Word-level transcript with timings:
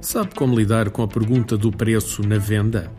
Sabe 0.00 0.34
como 0.34 0.58
lidar 0.58 0.90
com 0.90 1.02
a 1.02 1.08
pergunta 1.08 1.56
do 1.56 1.70
preço 1.70 2.26
na 2.26 2.36
venda? 2.36 2.90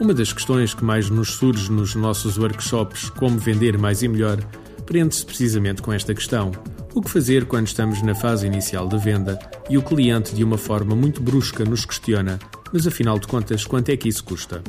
Uma 0.00 0.14
das 0.14 0.32
questões 0.32 0.72
que 0.72 0.84
mais 0.84 1.10
nos 1.10 1.34
surge 1.34 1.70
nos 1.70 1.94
nossos 1.94 2.38
workshops 2.38 3.10
Como 3.10 3.36
Vender 3.36 3.76
Mais 3.76 4.02
e 4.02 4.08
Melhor 4.08 4.38
prende-se 4.86 5.26
precisamente 5.26 5.82
com 5.82 5.92
esta 5.92 6.14
questão. 6.14 6.52
O 6.94 7.02
que 7.02 7.10
fazer 7.10 7.44
quando 7.44 7.66
estamos 7.66 8.00
na 8.00 8.14
fase 8.14 8.46
inicial 8.46 8.88
da 8.88 8.96
venda 8.96 9.38
e 9.68 9.76
o 9.76 9.82
cliente, 9.82 10.34
de 10.34 10.42
uma 10.42 10.56
forma 10.56 10.96
muito 10.96 11.20
brusca, 11.20 11.64
nos 11.64 11.84
questiona: 11.84 12.38
mas 12.72 12.86
afinal 12.86 13.18
de 13.18 13.26
contas, 13.26 13.66
quanto 13.66 13.90
é 13.90 13.96
que 13.96 14.08
isso 14.08 14.24
custa? 14.24 14.62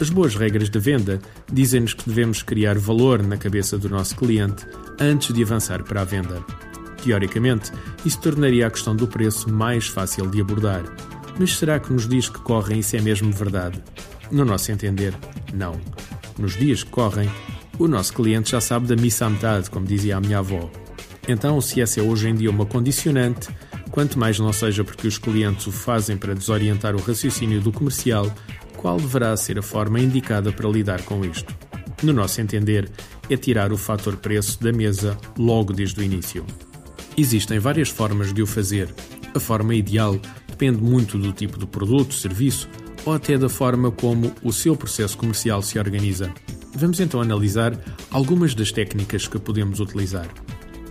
As 0.00 0.10
boas 0.10 0.36
regras 0.36 0.68
da 0.68 0.78
venda 0.78 1.20
dizem-nos 1.52 1.92
que 1.92 2.08
devemos 2.08 2.40
criar 2.40 2.78
valor 2.78 3.20
na 3.20 3.36
cabeça 3.36 3.76
do 3.76 3.88
nosso 3.88 4.14
cliente 4.14 4.64
antes 5.00 5.34
de 5.34 5.42
avançar 5.42 5.82
para 5.82 6.02
a 6.02 6.04
venda. 6.04 6.44
Teoricamente, 7.08 7.72
isso 8.04 8.20
tornaria 8.20 8.66
a 8.66 8.70
questão 8.70 8.94
do 8.94 9.08
preço 9.08 9.50
mais 9.50 9.86
fácil 9.86 10.26
de 10.26 10.42
abordar. 10.42 10.84
Mas 11.40 11.56
será 11.56 11.80
que 11.80 11.90
nos 11.90 12.06
dias 12.06 12.28
que 12.28 12.38
correm 12.38 12.80
isso 12.80 12.96
é 12.96 13.00
mesmo 13.00 13.32
verdade? 13.32 13.82
No 14.30 14.44
nosso 14.44 14.70
entender, 14.70 15.14
não. 15.54 15.80
Nos 16.38 16.54
dias 16.54 16.82
que 16.82 16.90
correm, 16.90 17.26
o 17.78 17.88
nosso 17.88 18.12
cliente 18.12 18.50
já 18.50 18.60
sabe 18.60 18.86
da 18.86 18.94
missa 18.94 19.24
à 19.24 19.30
metade, 19.30 19.70
como 19.70 19.86
dizia 19.86 20.18
a 20.18 20.20
minha 20.20 20.40
avó. 20.40 20.70
Então, 21.26 21.58
se 21.62 21.80
essa 21.80 21.98
é 21.98 22.02
hoje 22.02 22.28
em 22.28 22.34
dia 22.34 22.50
uma 22.50 22.66
condicionante, 22.66 23.48
quanto 23.90 24.18
mais 24.18 24.38
não 24.38 24.52
seja 24.52 24.84
porque 24.84 25.08
os 25.08 25.16
clientes 25.16 25.66
o 25.66 25.72
fazem 25.72 26.18
para 26.18 26.34
desorientar 26.34 26.94
o 26.94 27.00
raciocínio 27.00 27.62
do 27.62 27.72
comercial, 27.72 28.30
qual 28.76 28.98
deverá 28.98 29.34
ser 29.34 29.58
a 29.58 29.62
forma 29.62 29.98
indicada 29.98 30.52
para 30.52 30.68
lidar 30.68 31.00
com 31.04 31.24
isto? 31.24 31.56
No 32.02 32.12
nosso 32.12 32.38
entender, 32.42 32.90
é 33.30 33.36
tirar 33.38 33.72
o 33.72 33.78
fator 33.78 34.18
preço 34.18 34.62
da 34.62 34.72
mesa 34.72 35.16
logo 35.38 35.72
desde 35.72 35.98
o 36.00 36.04
início. 36.04 36.44
Existem 37.18 37.58
várias 37.58 37.88
formas 37.88 38.32
de 38.32 38.42
o 38.42 38.46
fazer. 38.46 38.94
A 39.34 39.40
forma 39.40 39.74
ideal 39.74 40.20
depende 40.46 40.80
muito 40.80 41.18
do 41.18 41.32
tipo 41.32 41.58
de 41.58 41.66
produto, 41.66 42.14
serviço 42.14 42.68
ou 43.04 43.12
até 43.12 43.36
da 43.36 43.48
forma 43.48 43.90
como 43.90 44.32
o 44.40 44.52
seu 44.52 44.76
processo 44.76 45.18
comercial 45.18 45.60
se 45.60 45.80
organiza. 45.80 46.32
Vamos 46.76 47.00
então 47.00 47.20
analisar 47.20 47.76
algumas 48.08 48.54
das 48.54 48.70
técnicas 48.70 49.26
que 49.26 49.36
podemos 49.36 49.80
utilizar. 49.80 50.28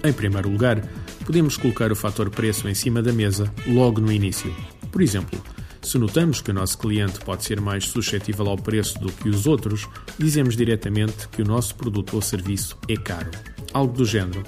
Em 0.03 0.11
primeiro 0.11 0.49
lugar, 0.49 0.85
podemos 1.25 1.55
colocar 1.55 1.93
o 1.93 1.95
fator 1.95 2.29
preço 2.29 2.67
em 2.67 2.75
cima 2.75 3.01
da 3.01 3.13
mesa 3.13 3.49
logo 3.65 4.01
no 4.01 4.11
início. 4.11 4.53
Por 4.91 5.01
exemplo, 5.01 5.41
se 5.81 5.97
notamos 5.97 6.41
que 6.41 6.51
o 6.51 6.53
nosso 6.53 6.77
cliente 6.77 7.21
pode 7.21 7.45
ser 7.45 7.61
mais 7.61 7.85
suscetível 7.85 8.49
ao 8.49 8.57
preço 8.57 8.99
do 8.99 9.13
que 9.13 9.29
os 9.29 9.47
outros, 9.47 9.87
dizemos 10.19 10.57
diretamente 10.57 11.29
que 11.29 11.41
o 11.41 11.45
nosso 11.45 11.73
produto 11.75 12.15
ou 12.15 12.21
serviço 12.21 12.77
é 12.89 12.97
caro. 12.97 13.31
Algo 13.73 13.93
do 13.93 14.03
género. 14.03 14.43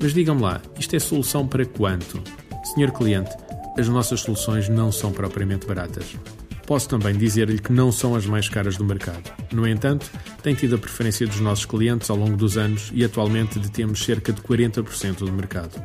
Mas 0.00 0.14
digam-me 0.14 0.42
lá, 0.42 0.60
isto 0.78 0.96
é 0.96 0.98
solução 0.98 1.46
para 1.46 1.66
quanto? 1.66 2.22
Senhor 2.74 2.90
cliente, 2.90 3.30
as 3.78 3.86
nossas 3.88 4.20
soluções 4.20 4.68
não 4.68 4.90
são 4.90 5.12
propriamente 5.12 5.66
baratas. 5.66 6.16
Posso 6.66 6.88
também 6.88 7.16
dizer-lhe 7.16 7.58
que 7.58 7.72
não 7.72 7.90
são 7.90 8.14
as 8.14 8.24
mais 8.24 8.48
caras 8.48 8.76
do 8.76 8.84
mercado. 8.84 9.30
No 9.52 9.66
entanto, 9.66 10.10
tem 10.42 10.54
tido 10.54 10.76
a 10.76 10.78
preferência 10.78 11.26
dos 11.26 11.40
nossos 11.40 11.66
clientes 11.66 12.08
ao 12.08 12.16
longo 12.16 12.36
dos 12.36 12.56
anos 12.56 12.90
e 12.94 13.04
atualmente 13.04 13.58
detemos 13.58 14.04
cerca 14.04 14.32
de 14.32 14.40
40% 14.40 15.18
do 15.18 15.32
mercado. 15.32 15.82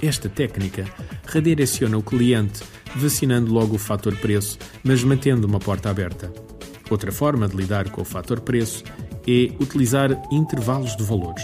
Esta 0.00 0.28
técnica 0.28 0.84
redireciona 1.26 1.98
o 1.98 2.02
cliente, 2.02 2.62
vacinando 2.94 3.52
logo 3.52 3.74
o 3.74 3.78
fator 3.78 4.16
preço, 4.16 4.58
mas 4.82 5.04
mantendo 5.04 5.46
uma 5.46 5.58
porta 5.58 5.90
aberta. 5.90 6.32
Outra 6.88 7.12
forma 7.12 7.46
de 7.46 7.56
lidar 7.56 7.90
com 7.90 8.02
o 8.02 8.04
fator 8.04 8.40
preço 8.40 8.84
é 9.28 9.52
utilizar 9.60 10.10
intervalos 10.32 10.96
de 10.96 11.02
valores. 11.02 11.42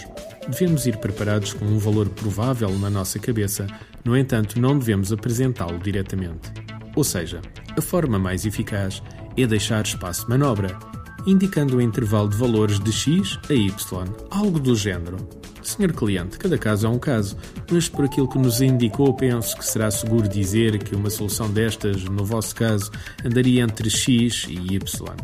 Devemos 0.49 0.87
ir 0.87 0.97
preparados 0.99 1.53
com 1.53 1.65
um 1.65 1.79
valor 1.79 2.09
provável 2.09 2.71
na 2.79 2.89
nossa 2.89 3.19
cabeça, 3.19 3.67
no 4.05 4.17
entanto, 4.17 4.61
não 4.61 4.79
devemos 4.79 5.13
apresentá-lo 5.13 5.79
diretamente. 5.79 6.53
Ou 6.95 7.03
seja, 7.03 7.43
a 7.77 7.81
forma 7.81 8.19
mais 8.19 8.47
eficaz 8.47 9.03
é 9.37 9.47
deixar 9.47 9.85
espaço 9.85 10.23
de 10.23 10.31
manobra, 10.31 10.79
indicando 11.27 11.77
um 11.77 11.81
intervalo 11.81 12.29
de 12.29 12.37
valores 12.37 12.79
de 12.79 12.93
X 12.93 13.39
a 13.51 13.53
Y, 13.53 14.05
algo 14.31 14.61
do 14.61 14.77
género. 14.77 15.17
Senhor 15.63 15.93
cliente, 15.93 16.39
cada 16.39 16.57
caso 16.57 16.87
é 16.87 16.91
um 16.91 16.99
caso, 16.99 17.37
mas 17.71 17.89
por 17.89 18.05
aquilo 18.05 18.29
que 18.29 18.39
nos 18.39 18.61
indicou, 18.61 19.13
penso 19.15 19.57
que 19.57 19.65
será 19.65 19.91
seguro 19.91 20.29
dizer 20.29 20.79
que 20.79 20.95
uma 20.95 21.11
solução 21.11 21.51
destas, 21.51 22.05
no 22.05 22.25
vosso 22.25 22.55
caso, 22.55 22.93
andaria 23.25 23.63
entre 23.63 23.91
X 23.91 24.47
e 24.49 24.75
Y. 24.75 25.17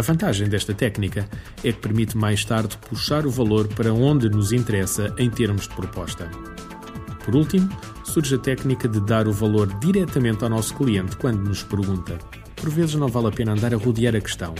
A 0.00 0.02
vantagem 0.02 0.48
desta 0.48 0.72
técnica 0.72 1.28
é 1.62 1.70
que 1.70 1.78
permite 1.78 2.16
mais 2.16 2.42
tarde 2.42 2.74
puxar 2.88 3.26
o 3.26 3.30
valor 3.30 3.68
para 3.68 3.92
onde 3.92 4.30
nos 4.30 4.50
interessa 4.50 5.14
em 5.18 5.28
termos 5.28 5.68
de 5.68 5.74
proposta. 5.74 6.26
Por 7.22 7.36
último, 7.36 7.68
surge 8.02 8.34
a 8.34 8.38
técnica 8.38 8.88
de 8.88 8.98
dar 8.98 9.28
o 9.28 9.32
valor 9.32 9.66
diretamente 9.78 10.42
ao 10.42 10.48
nosso 10.48 10.74
cliente 10.74 11.18
quando 11.18 11.46
nos 11.46 11.62
pergunta. 11.62 12.18
Por 12.56 12.70
vezes 12.70 12.94
não 12.94 13.08
vale 13.08 13.26
a 13.26 13.30
pena 13.30 13.52
andar 13.52 13.74
a 13.74 13.76
rodear 13.76 14.16
a 14.16 14.22
questão. 14.22 14.54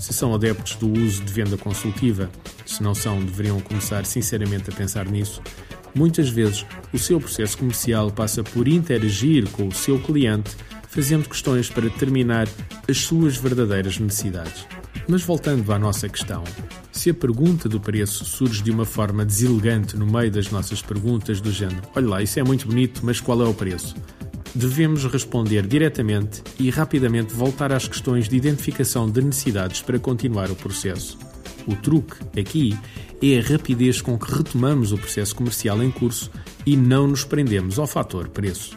Se 0.00 0.14
são 0.14 0.34
adeptos 0.34 0.76
do 0.76 0.90
uso 0.90 1.22
de 1.22 1.34
venda 1.34 1.58
consultiva, 1.58 2.30
se 2.64 2.82
não 2.82 2.94
são, 2.94 3.22
deveriam 3.22 3.60
começar 3.60 4.06
sinceramente 4.06 4.70
a 4.70 4.72
pensar 4.72 5.06
nisso. 5.06 5.42
Muitas 5.94 6.30
vezes, 6.30 6.64
o 6.94 6.98
seu 6.98 7.20
processo 7.20 7.58
comercial 7.58 8.10
passa 8.10 8.42
por 8.42 8.66
interagir 8.66 9.50
com 9.50 9.68
o 9.68 9.72
seu 9.72 9.98
cliente, 9.98 10.56
fazendo 10.88 11.28
questões 11.28 11.68
para 11.68 11.82
determinar 11.82 12.48
as 12.88 12.98
suas 12.98 13.36
verdadeiras 13.36 13.98
necessidades. 13.98 14.77
Mas 15.10 15.22
voltando 15.22 15.72
à 15.72 15.78
nossa 15.78 16.06
questão, 16.06 16.44
se 16.92 17.08
a 17.08 17.14
pergunta 17.14 17.66
do 17.66 17.80
preço 17.80 18.26
surge 18.26 18.62
de 18.62 18.70
uma 18.70 18.84
forma 18.84 19.24
deselegante 19.24 19.96
no 19.96 20.06
meio 20.06 20.30
das 20.30 20.50
nossas 20.50 20.82
perguntas 20.82 21.40
do 21.40 21.50
género, 21.50 21.80
olha 21.96 22.08
lá, 22.08 22.22
isso 22.22 22.38
é 22.38 22.44
muito 22.44 22.66
bonito, 22.66 23.00
mas 23.02 23.18
qual 23.18 23.40
é 23.40 23.48
o 23.48 23.54
preço? 23.54 23.96
Devemos 24.54 25.06
responder 25.06 25.66
diretamente 25.66 26.42
e 26.60 26.68
rapidamente 26.68 27.32
voltar 27.32 27.72
às 27.72 27.88
questões 27.88 28.28
de 28.28 28.36
identificação 28.36 29.10
de 29.10 29.22
necessidades 29.22 29.80
para 29.80 29.98
continuar 29.98 30.50
o 30.50 30.56
processo. 30.56 31.18
O 31.66 31.74
truque 31.74 32.16
aqui 32.38 32.78
é 33.22 33.38
a 33.38 33.42
rapidez 33.42 34.02
com 34.02 34.18
que 34.18 34.30
retomamos 34.30 34.92
o 34.92 34.98
processo 34.98 35.34
comercial 35.34 35.82
em 35.82 35.90
curso 35.90 36.30
e 36.66 36.76
não 36.76 37.08
nos 37.08 37.24
prendemos 37.24 37.78
ao 37.78 37.86
fator 37.86 38.28
preço. 38.28 38.76